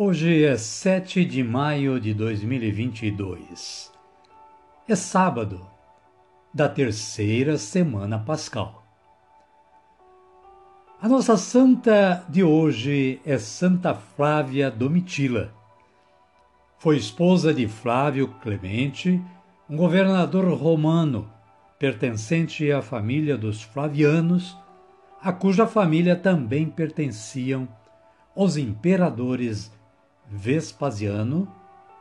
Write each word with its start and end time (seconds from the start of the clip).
Hoje 0.00 0.44
é 0.44 0.56
7 0.56 1.24
de 1.24 1.42
maio 1.42 1.98
de 1.98 2.14
2022. 2.14 3.92
É 4.86 4.94
sábado 4.94 5.66
da 6.54 6.68
terceira 6.68 7.58
semana 7.58 8.16
pascal. 8.16 8.84
A 11.02 11.08
nossa 11.08 11.36
santa 11.36 12.24
de 12.28 12.44
hoje 12.44 13.20
é 13.26 13.38
Santa 13.38 13.92
Flávia 13.92 14.70
Domitila. 14.70 15.52
Foi 16.78 16.96
esposa 16.96 17.52
de 17.52 17.66
Flávio 17.66 18.28
Clemente, 18.40 19.20
um 19.68 19.76
governador 19.76 20.44
romano 20.56 21.28
pertencente 21.76 22.70
à 22.70 22.80
família 22.80 23.36
dos 23.36 23.62
Flavianos, 23.62 24.56
a 25.20 25.32
cuja 25.32 25.66
família 25.66 26.14
também 26.14 26.70
pertenciam 26.70 27.66
os 28.36 28.56
imperadores 28.56 29.76
Vespasiano, 30.30 31.48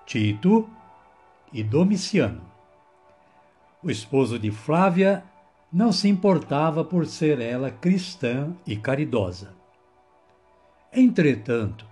Tito 0.06 0.70
e 1.54 1.64
Domiciano. 1.64 2.42
O 3.82 3.90
esposo 3.90 4.38
de 4.38 4.52
Flávia 4.52 5.24
não 5.72 5.94
se 5.94 6.10
importava 6.10 6.84
por 6.84 7.06
ser 7.06 7.40
ela 7.40 7.72
cristã 7.72 8.54
e 8.66 8.76
caridosa. 8.76 9.54
Entretanto, 10.92 11.86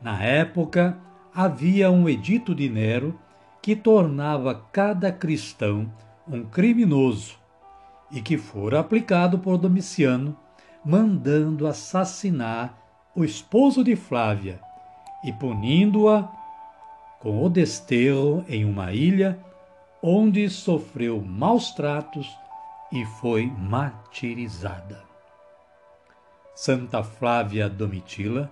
na 0.00 0.20
época 0.22 0.98
havia 1.32 1.88
um 1.88 2.08
edito 2.08 2.52
de 2.52 2.68
Nero 2.68 3.16
que 3.62 3.76
tornava 3.76 4.54
cada 4.72 5.12
cristão 5.12 5.92
um 6.26 6.44
criminoso 6.44 7.38
e 8.10 8.20
que 8.20 8.36
fora 8.36 8.80
aplicado 8.80 9.38
por 9.38 9.56
Domiciano, 9.56 10.36
mandando 10.84 11.66
assassinar 11.66 12.76
o 13.14 13.24
esposo 13.24 13.84
de 13.84 13.94
Flávia 13.94 14.65
e 15.26 15.32
punindo-a 15.32 16.30
com 17.18 17.44
o 17.44 17.50
desterro 17.50 18.44
em 18.48 18.64
uma 18.64 18.92
ilha 18.92 19.36
onde 20.00 20.48
sofreu 20.48 21.20
maus 21.20 21.72
tratos 21.72 22.32
e 22.92 23.04
foi 23.04 23.46
martirizada. 23.46 25.02
Santa 26.54 27.02
Flávia 27.02 27.68
Domitila, 27.68 28.50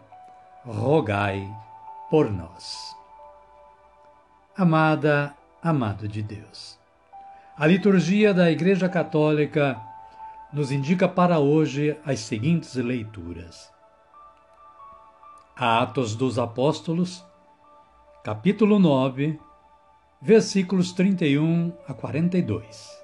rogai 0.67 1.49
por 2.11 2.31
nós. 2.31 2.95
Amada, 4.57 5.33
amado 5.63 6.09
de 6.09 6.23
Deus. 6.23 6.79
A 7.57 7.67
liturgia 7.69 8.35
da 8.35 8.51
Igreja 8.51 8.89
Católica 8.89 9.81
nos 10.53 10.73
indica 10.73 11.09
para 11.09 11.39
hoje 11.39 11.97
as 12.05 12.19
seguintes 12.21 12.75
leituras. 12.75 13.74
Atos 15.57 16.17
dos 16.17 16.37
Apóstolos, 16.37 17.25
capítulo 18.25 18.81
9, 18.81 19.39
versículos 20.21 20.91
31 20.91 21.73
a 21.87 21.95
42. 21.95 23.01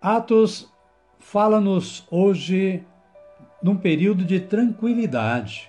Atos 0.00 0.72
fala-nos 1.18 2.06
hoje 2.08 2.86
num 3.60 3.76
período 3.76 4.24
de 4.24 4.38
tranquilidade 4.38 5.68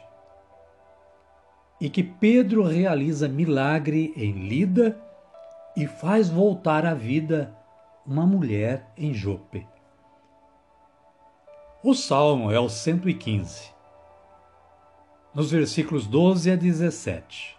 e 1.81 1.89
que 1.89 2.03
Pedro 2.03 2.61
realiza 2.61 3.27
milagre 3.27 4.13
em 4.15 4.33
Lida 4.47 5.01
e 5.75 5.87
faz 5.87 6.29
voltar 6.29 6.85
à 6.85 6.93
vida 6.93 7.57
uma 8.05 8.27
mulher 8.27 8.87
em 8.95 9.15
Jope. 9.15 9.67
O 11.81 11.95
salmo 11.95 12.51
é 12.51 12.59
o 12.59 12.69
115 12.69 13.73
nos 15.35 15.51
versículos 15.51 16.07
12 16.07 16.49
a 16.49 16.55
17. 16.55 17.57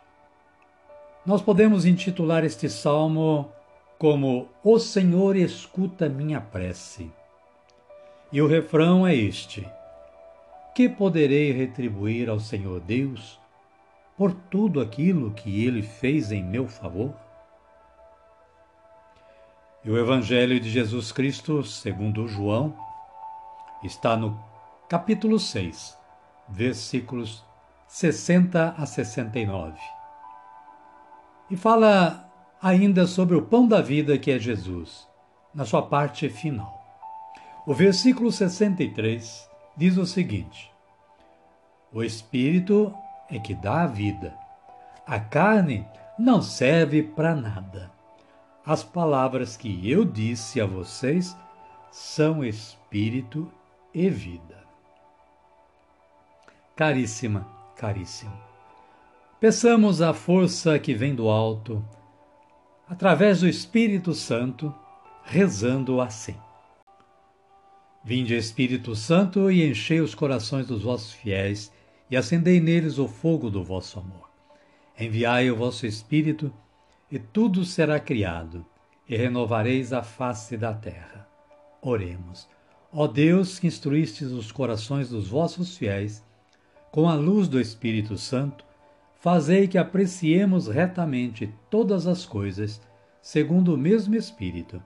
Nós 1.26 1.42
podemos 1.42 1.84
intitular 1.84 2.42
este 2.42 2.70
salmo 2.70 3.52
como 3.98 4.48
O 4.64 4.78
Senhor 4.78 5.36
escuta 5.36 6.08
minha 6.08 6.40
prece. 6.40 7.12
E 8.32 8.40
o 8.40 8.46
refrão 8.46 9.06
é 9.06 9.14
este: 9.14 9.68
Que 10.74 10.88
poderei 10.88 11.52
retribuir 11.52 12.30
ao 12.30 12.40
Senhor 12.40 12.80
Deus 12.80 13.38
por 14.16 14.32
tudo 14.32 14.80
aquilo 14.80 15.32
que 15.32 15.62
ele 15.64 15.82
fez 15.82 16.32
em 16.32 16.42
meu 16.42 16.66
favor? 16.66 17.12
E 19.84 19.90
o 19.90 19.98
Evangelho 19.98 20.58
de 20.58 20.70
Jesus 20.70 21.12
Cristo, 21.12 21.62
segundo 21.62 22.26
João, 22.26 22.74
está 23.84 24.16
no 24.16 24.42
capítulo 24.88 25.38
6, 25.38 25.96
versículos 26.48 27.45
60 27.96 28.74
a 28.76 28.84
69. 28.84 29.72
E 31.50 31.56
fala 31.56 32.30
ainda 32.60 33.06
sobre 33.06 33.34
o 33.34 33.40
pão 33.40 33.66
da 33.66 33.80
vida 33.80 34.18
que 34.18 34.30
é 34.30 34.38
Jesus, 34.38 35.08
na 35.54 35.64
sua 35.64 35.80
parte 35.80 36.28
final. 36.28 36.78
O 37.66 37.72
versículo 37.72 38.30
63 38.30 39.48
diz 39.74 39.96
o 39.96 40.04
seguinte: 40.04 40.70
O 41.90 42.02
Espírito 42.02 42.94
é 43.30 43.38
que 43.38 43.54
dá 43.54 43.84
a 43.84 43.86
vida, 43.86 44.36
a 45.06 45.18
carne 45.18 45.88
não 46.18 46.42
serve 46.42 47.02
para 47.02 47.34
nada. 47.34 47.90
As 48.62 48.84
palavras 48.84 49.56
que 49.56 49.90
eu 49.90 50.04
disse 50.04 50.60
a 50.60 50.66
vocês 50.66 51.34
são 51.90 52.44
espírito 52.44 53.50
e 53.94 54.10
vida. 54.10 54.66
Caríssima, 56.76 57.55
caríssimo. 57.76 58.32
Peçamos 59.38 60.00
a 60.00 60.14
força 60.14 60.78
que 60.78 60.94
vem 60.94 61.14
do 61.14 61.28
alto, 61.28 61.84
através 62.88 63.40
do 63.40 63.48
Espírito 63.48 64.14
Santo, 64.14 64.74
rezando 65.22 66.00
assim. 66.00 66.36
Vinde, 68.02 68.34
Espírito 68.34 68.94
Santo, 68.94 69.50
e 69.50 69.68
enchei 69.68 70.00
os 70.00 70.14
corações 70.14 70.66
dos 70.66 70.82
vossos 70.82 71.12
fiéis, 71.12 71.72
e 72.08 72.16
acendei 72.16 72.60
neles 72.60 72.98
o 72.98 73.08
fogo 73.08 73.50
do 73.50 73.62
vosso 73.62 73.98
amor. 73.98 74.30
Enviai 74.98 75.50
o 75.50 75.56
vosso 75.56 75.86
Espírito, 75.86 76.52
e 77.10 77.18
tudo 77.18 77.64
será 77.64 78.00
criado, 78.00 78.64
e 79.08 79.16
renovareis 79.16 79.92
a 79.92 80.02
face 80.02 80.56
da 80.56 80.72
terra. 80.72 81.28
Oremos. 81.82 82.48
Ó 82.92 83.06
Deus, 83.06 83.58
que 83.58 83.66
instruístes 83.66 84.30
os 84.30 84.50
corações 84.50 85.10
dos 85.10 85.28
vossos 85.28 85.76
fiéis, 85.76 86.24
com 86.96 87.10
a 87.10 87.14
luz 87.14 87.46
do 87.46 87.60
Espírito 87.60 88.16
Santo, 88.16 88.64
fazei 89.20 89.68
que 89.68 89.76
apreciemos 89.76 90.66
retamente 90.66 91.52
todas 91.68 92.06
as 92.06 92.24
coisas, 92.24 92.80
segundo 93.20 93.74
o 93.74 93.76
mesmo 93.76 94.14
Espírito, 94.14 94.82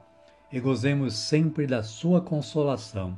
e 0.50 0.58
gozemos 0.58 1.14
sempre 1.14 1.68
da 1.68 1.84
sua 1.84 2.20
consolação. 2.20 3.16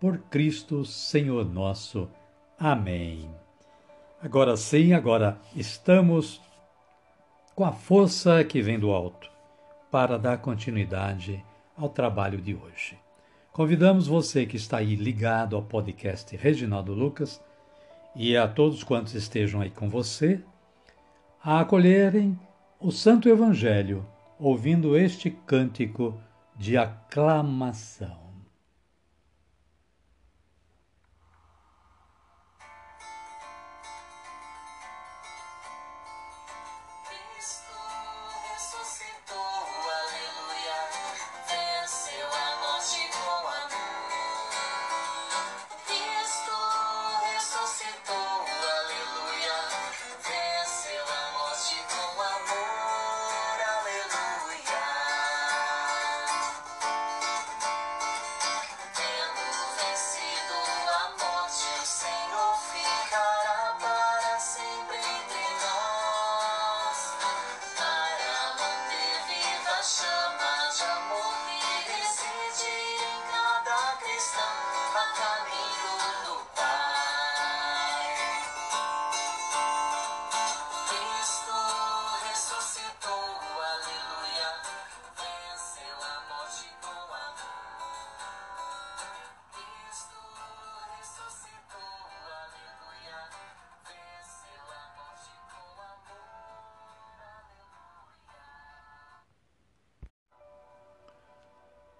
Por 0.00 0.16
Cristo, 0.30 0.82
Senhor 0.82 1.44
nosso. 1.44 2.08
Amém. 2.58 3.28
Agora 4.22 4.56
sim, 4.56 4.94
agora 4.94 5.38
estamos 5.54 6.40
com 7.54 7.66
a 7.66 7.72
força 7.72 8.42
que 8.44 8.62
vem 8.62 8.78
do 8.78 8.92
alto 8.92 9.30
para 9.90 10.18
dar 10.18 10.38
continuidade 10.38 11.44
ao 11.76 11.90
trabalho 11.90 12.40
de 12.40 12.54
hoje. 12.54 12.98
Convidamos 13.52 14.06
você 14.06 14.46
que 14.46 14.56
está 14.56 14.78
aí 14.78 14.96
ligado 14.96 15.54
ao 15.54 15.60
podcast 15.60 16.34
Reginaldo 16.34 16.94
Lucas 16.94 17.38
e 18.14 18.36
a 18.36 18.46
todos 18.46 18.82
quantos 18.84 19.14
estejam 19.14 19.60
aí 19.60 19.70
com 19.70 19.88
você 19.88 20.40
a 21.42 21.60
acolherem 21.60 22.38
o 22.78 22.90
Santo 22.90 23.28
Evangelho, 23.28 24.06
ouvindo 24.38 24.96
este 24.96 25.30
cântico 25.30 26.20
de 26.56 26.76
aclamação. 26.76 28.21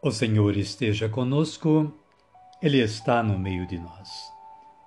O 0.04 0.10
Senhor 0.10 0.56
esteja 0.56 1.08
conosco, 1.08 1.94
Ele 2.60 2.82
está 2.82 3.22
no 3.22 3.38
meio 3.38 3.64
de 3.68 3.78
nós. 3.78 4.32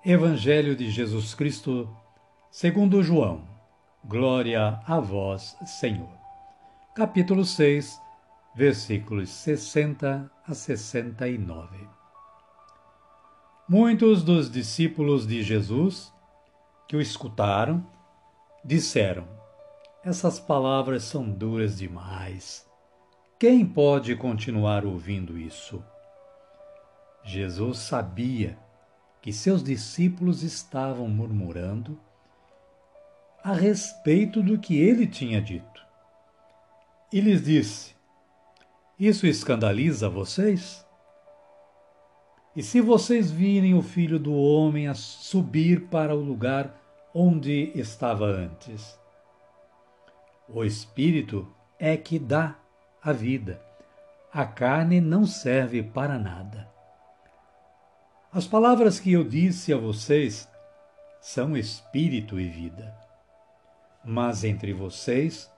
Evangelho 0.03 0.75
de 0.75 0.91
Jesus 0.91 1.33
Cristo, 1.33 1.89
segundo 2.51 3.01
João. 3.01 3.47
Glória 4.03 4.81
a 4.85 4.99
vós, 4.99 5.55
Senhor. 5.79 6.11
Capítulo 6.93 7.45
6, 7.45 7.97
versículos 8.57 9.29
60 9.29 10.29
a 10.45 10.53
69. 10.53 11.87
Muitos 13.69 14.21
dos 14.21 14.51
discípulos 14.51 15.25
de 15.25 15.41
Jesus 15.41 16.13
que 16.89 16.97
o 16.97 16.99
escutaram 16.99 17.87
disseram: 18.65 19.25
Essas 20.03 20.41
palavras 20.41 21.03
são 21.03 21.23
duras 21.23 21.77
demais 21.77 22.65
quem 23.47 23.63
pode 23.63 24.15
continuar 24.15 24.87
ouvindo 24.87 25.37
isso? 25.37 25.85
Jesus 27.23 27.77
sabia 27.77 28.57
que 29.21 29.31
seus 29.31 29.63
discípulos 29.63 30.41
estavam 30.41 31.07
murmurando 31.07 31.95
a 33.43 33.53
respeito 33.53 34.41
do 34.41 34.57
que 34.57 34.79
ele 34.79 35.05
tinha 35.05 35.39
dito. 35.39 35.85
E 37.13 37.21
lhes 37.21 37.43
disse: 37.43 37.93
Isso 38.99 39.27
escandaliza 39.27 40.09
vocês? 40.09 40.83
E 42.55 42.63
se 42.63 42.81
vocês 42.81 43.29
virem 43.29 43.75
o 43.75 43.83
filho 43.83 44.17
do 44.17 44.33
homem 44.33 44.87
a 44.87 44.95
subir 44.95 45.81
para 45.81 46.15
o 46.15 46.19
lugar 46.19 46.75
onde 47.13 47.71
estava 47.75 48.25
antes? 48.25 48.99
O 50.49 50.63
Espírito 50.63 51.47
é 51.77 51.95
que 51.95 52.17
dá 52.17 52.64
a 53.05 53.13
vida. 53.13 53.61
A 54.33 54.45
carne 54.45 54.99
não 54.99 55.27
serve 55.27 55.83
para 55.83 56.17
nada. 56.17 56.67
As 58.33 58.47
palavras 58.47 58.99
que 58.99 59.13
eu 59.13 59.23
disse 59.23 59.71
a 59.71 59.77
vocês 59.77 60.49
são 61.21 61.55
espírito 61.55 62.39
e 62.39 62.49
vida. 62.49 62.97
Mas 64.03 64.43
entre 64.43 64.73
vocês 64.73 65.49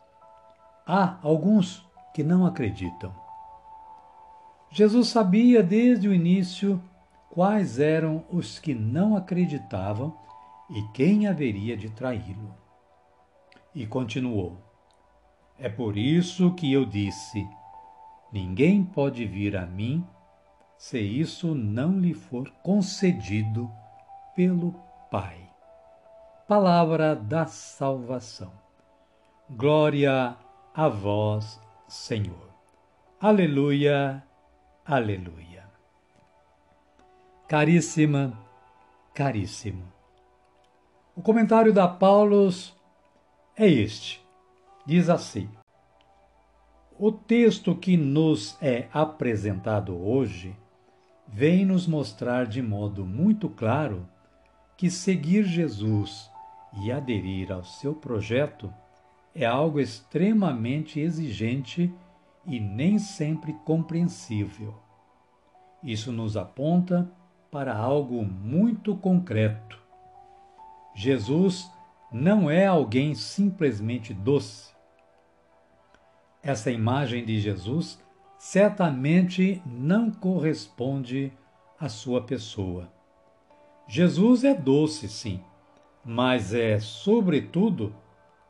há 0.86 1.18
alguns 1.24 1.86
que 2.14 2.22
não 2.22 2.46
acreditam. 2.46 3.16
Jesus 4.70 5.08
sabia 5.08 5.64
desde 5.64 6.10
o 6.10 6.14
início 6.14 6.84
quais 7.30 7.80
eram 7.80 8.26
os 8.30 8.60
que 8.60 8.74
não 8.74 9.16
acreditavam 9.16 10.14
e 10.70 10.82
quem 10.94 11.28
haveria 11.28 11.78
de 11.78 11.90
traí-lo. 11.90 12.54
E 13.74 13.88
continuou: 13.88 14.67
é 15.60 15.70
por 15.70 15.98
isso 15.98 16.54
que 16.54 16.72
eu 16.72 16.86
disse: 16.86 17.48
Ninguém 18.32 18.84
pode 18.84 19.26
vir 19.26 19.56
a 19.58 19.66
mim 19.66 20.06
se 20.78 21.00
isso 21.00 21.56
não 21.56 22.00
lhe 22.00 22.14
for 22.14 22.50
concedido 22.64 23.70
pelo 24.36 24.74
Pai. 25.10 25.50
Palavra 26.48 27.16
da 27.16 27.46
salvação. 27.46 28.52
Glória 29.50 30.38
a 30.74 30.88
vós, 30.88 31.60
Senhor. 31.88 32.48
Aleluia, 33.20 34.24
aleluia. 34.86 35.66
Caríssima, 37.48 38.38
caríssimo. 39.14 39.84
O 41.16 41.22
comentário 41.22 41.74
da 41.74 41.88
Paulos 41.88 42.76
é 43.56 43.68
este 43.68 44.27
diz 44.88 45.10
assim: 45.10 45.50
O 46.98 47.12
texto 47.12 47.76
que 47.76 47.98
nos 47.98 48.58
é 48.62 48.88
apresentado 48.94 49.96
hoje 49.96 50.56
vem 51.28 51.66
nos 51.66 51.86
mostrar 51.86 52.48
de 52.48 52.62
modo 52.62 53.06
muito 53.06 53.50
claro 53.50 54.08
que 54.78 54.90
seguir 54.90 55.44
Jesus 55.44 56.32
e 56.82 56.90
aderir 56.90 57.52
ao 57.52 57.66
seu 57.66 57.94
projeto 57.94 58.74
é 59.36 59.46
algo 59.46 59.80
extremamente 59.80 61.00
exigente 61.00 61.94
e 62.46 62.60
nem 62.60 62.98
sempre 62.98 63.54
compreensível. 63.66 64.74
Isso 65.84 66.12
nos 66.12 66.38
aponta 66.38 67.12
para 67.52 67.76
algo 67.76 68.24
muito 68.24 68.96
concreto. 68.96 69.78
Jesus 70.96 71.70
não 72.12 72.50
é 72.50 72.66
alguém 72.66 73.14
simplesmente 73.14 74.14
doce, 74.14 74.77
essa 76.42 76.72
imagem 76.72 77.26
de 77.26 77.40
Jesus 77.40 78.00
certamente 78.38 79.62
não 79.66 80.12
corresponde 80.12 81.32
à 81.80 81.90
sua 81.90 82.22
pessoa. 82.22 82.92
Jesus 83.88 84.44
é 84.44 84.54
doce, 84.54 85.08
sim, 85.08 85.40
mas 86.04 86.54
é, 86.54 86.80
sobretudo, 86.80 87.96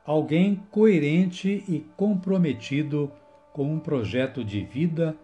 alguém 0.06 0.64
coerente 0.72 1.64
e 1.68 1.86
comprometido 1.96 3.12
com 3.54 3.74
um 3.74 3.80
projeto 3.80 4.44
de 4.44 4.64
vida 4.64 5.16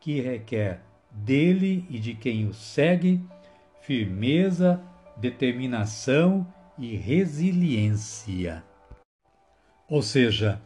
que 0.00 0.20
requer 0.20 0.82
dele 1.10 1.86
e 1.88 1.98
de 1.98 2.14
quem 2.14 2.46
o 2.46 2.52
segue 2.52 3.20
firmeza, 3.80 4.82
determinação 5.16 6.46
e 6.76 6.96
resiliência. 6.96 8.64
Ou 9.88 10.02
seja, 10.02 10.60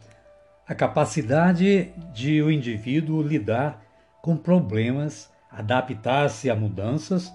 a 0.71 0.73
capacidade 0.73 1.91
de 2.13 2.41
o 2.41 2.49
indivíduo 2.49 3.21
lidar 3.21 3.83
com 4.21 4.37
problemas, 4.37 5.29
adaptar-se 5.51 6.49
a 6.49 6.55
mudanças 6.55 7.29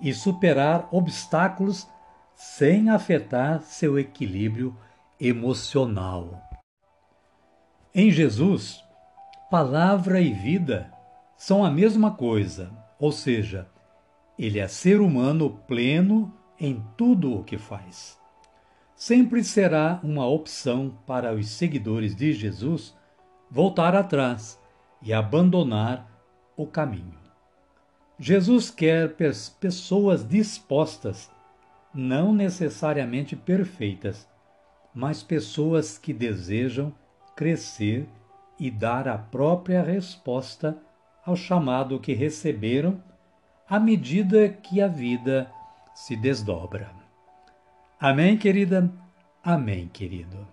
e 0.00 0.14
superar 0.14 0.86
obstáculos 0.92 1.88
sem 2.36 2.88
afetar 2.88 3.62
seu 3.62 3.98
equilíbrio 3.98 4.76
emocional. 5.18 6.40
Em 7.92 8.12
Jesus, 8.12 8.80
palavra 9.50 10.20
e 10.20 10.32
vida 10.32 10.88
são 11.36 11.64
a 11.64 11.70
mesma 11.72 12.12
coisa, 12.12 12.70
ou 12.96 13.10
seja, 13.10 13.68
ele 14.38 14.60
é 14.60 14.68
ser 14.68 15.00
humano 15.00 15.50
pleno 15.66 16.32
em 16.60 16.80
tudo 16.96 17.40
o 17.40 17.42
que 17.42 17.58
faz 17.58 18.17
sempre 18.98 19.44
será 19.44 20.00
uma 20.02 20.26
opção 20.26 20.92
para 21.06 21.32
os 21.32 21.48
seguidores 21.50 22.16
de 22.16 22.32
Jesus 22.32 22.96
voltar 23.48 23.94
atrás 23.94 24.60
e 25.00 25.12
abandonar 25.12 26.10
o 26.56 26.66
caminho. 26.66 27.16
Jesus 28.18 28.72
quer 28.72 29.14
pessoas 29.60 30.26
dispostas, 30.26 31.30
não 31.94 32.34
necessariamente 32.34 33.36
perfeitas, 33.36 34.28
mas 34.92 35.22
pessoas 35.22 35.96
que 35.96 36.12
desejam 36.12 36.92
crescer 37.36 38.08
e 38.58 38.68
dar 38.68 39.06
a 39.06 39.16
própria 39.16 39.80
resposta 39.80 40.76
ao 41.24 41.36
chamado 41.36 42.00
que 42.00 42.14
receberam 42.14 43.00
à 43.68 43.78
medida 43.78 44.48
que 44.48 44.80
a 44.80 44.88
vida 44.88 45.48
se 45.94 46.16
desdobra. 46.16 46.97
Amém, 48.00 48.38
querida? 48.38 48.88
Amém, 49.42 49.88
querido. 49.88 50.46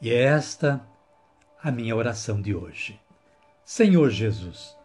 E 0.00 0.10
é 0.10 0.24
esta 0.24 0.84
a 1.62 1.70
minha 1.70 1.94
oração 1.94 2.42
de 2.42 2.52
hoje. 2.52 2.98
Senhor 3.64 4.10
Jesus, 4.10 4.76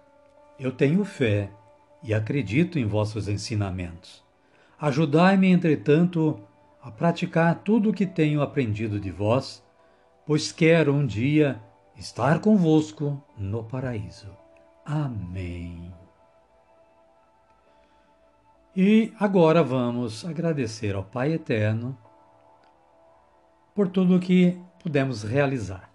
eu 0.59 0.71
tenho 0.71 1.03
fé 1.03 1.49
e 2.03 2.13
acredito 2.13 2.77
em 2.77 2.85
vossos 2.85 3.27
ensinamentos. 3.27 4.23
Ajudai-me, 4.79 5.47
entretanto, 5.47 6.39
a 6.79 6.91
praticar 6.91 7.63
tudo 7.63 7.89
o 7.89 7.93
que 7.93 8.05
tenho 8.05 8.43
aprendido 8.43 8.99
de 8.99 9.09
vós, 9.09 9.63
pois 10.23 10.51
quero 10.51 10.93
um 10.93 11.03
dia 11.03 11.59
estar 11.97 12.41
convosco 12.41 13.19
no 13.35 13.63
paraíso. 13.63 14.29
Amém. 14.85 15.91
E 18.79 19.12
agora 19.19 19.63
vamos 19.63 20.24
agradecer 20.24 20.93
ao 20.93 21.03
Pai 21.03 21.34
Eterno 21.34 21.98
por 23.74 23.88
tudo 23.88 24.15
o 24.15 24.19
que 24.19 24.55
pudemos 24.84 25.24
realizar 25.24 25.91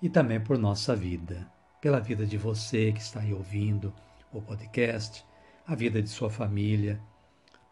e 0.00 0.08
também 0.08 0.40
por 0.40 0.56
nossa 0.56 0.96
vida, 0.96 1.46
pela 1.78 2.00
vida 2.00 2.24
de 2.24 2.38
você 2.38 2.90
que 2.90 3.02
está 3.02 3.20
aí 3.20 3.34
ouvindo 3.34 3.92
o 4.32 4.40
podcast, 4.40 5.22
a 5.66 5.74
vida 5.74 6.00
de 6.00 6.08
sua 6.08 6.30
família, 6.30 6.98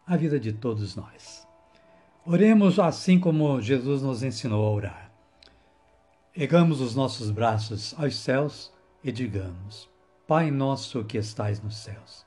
a 0.05 0.15
vida 0.15 0.39
de 0.39 0.53
todos 0.53 0.95
nós. 0.95 1.47
Oremos 2.23 2.77
assim 2.77 3.19
como 3.19 3.59
Jesus 3.59 4.03
nos 4.03 4.21
ensinou 4.21 4.63
a 4.63 4.71
orar. 4.71 5.11
Ergamos 6.35 6.81
os 6.81 6.95
nossos 6.95 7.31
braços 7.31 7.95
aos 7.97 8.15
céus 8.15 8.71
e 9.03 9.11
digamos: 9.11 9.89
Pai 10.27 10.51
nosso 10.51 11.03
que 11.03 11.17
estais 11.17 11.63
nos 11.63 11.77
céus, 11.77 12.26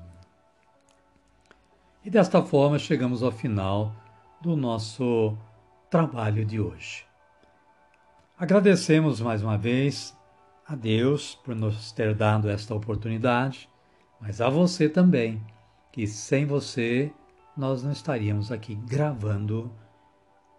E 2.03 2.09
desta 2.09 2.41
forma 2.41 2.79
chegamos 2.79 3.21
ao 3.21 3.31
final 3.31 3.93
do 4.41 4.55
nosso 4.55 5.37
trabalho 5.87 6.43
de 6.43 6.59
hoje. 6.59 7.05
Agradecemos 8.35 9.21
mais 9.21 9.43
uma 9.43 9.55
vez 9.55 10.17
a 10.67 10.73
Deus 10.73 11.35
por 11.35 11.55
nos 11.55 11.91
ter 11.91 12.15
dado 12.15 12.49
esta 12.49 12.73
oportunidade, 12.73 13.69
mas 14.19 14.41
a 14.41 14.49
você 14.49 14.89
também, 14.89 15.45
que 15.91 16.07
sem 16.07 16.43
você 16.43 17.13
nós 17.55 17.83
não 17.83 17.91
estaríamos 17.91 18.51
aqui 18.51 18.73
gravando 18.73 19.71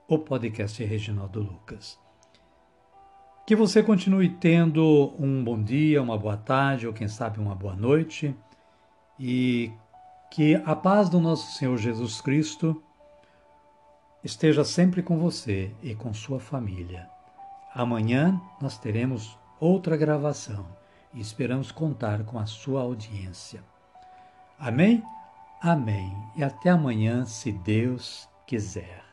o 0.07 0.17
podcast 0.21 0.85
Reginaldo 0.85 1.41
Lucas. 1.41 1.99
Que 3.45 3.57
você 3.57 3.83
continue 3.83 4.29
tendo 4.29 5.13
um 5.19 5.43
bom 5.43 5.61
dia, 5.61 6.01
uma 6.01 6.17
boa 6.17 6.37
tarde 6.37 6.87
ou 6.87 6.93
quem 6.93 7.09
sabe 7.09 7.41
uma 7.41 7.57
boa 7.57 7.75
noite 7.75 8.33
e 9.19 9.73
que 10.33 10.55
a 10.65 10.75
paz 10.75 11.11
do 11.11 11.21
nosso 11.21 11.59
Senhor 11.59 11.77
Jesus 11.77 12.23
Cristo 12.23 12.83
esteja 14.25 14.65
sempre 14.65 15.03
com 15.03 15.19
você 15.19 15.75
e 15.83 15.95
com 15.95 16.15
sua 16.15 16.41
família. 16.41 17.07
Amanhã 17.75 18.41
nós 18.59 18.79
teremos 18.79 19.39
outra 19.61 19.95
gravação 19.95 20.65
e 21.13 21.21
esperamos 21.21 21.71
contar 21.71 22.25
com 22.25 22.39
a 22.39 22.47
sua 22.47 22.81
audiência. 22.81 23.63
Amém? 24.59 25.03
Amém. 25.61 26.17
E 26.35 26.43
até 26.43 26.71
amanhã, 26.71 27.27
se 27.27 27.53
Deus 27.53 28.27
quiser. 28.47 29.12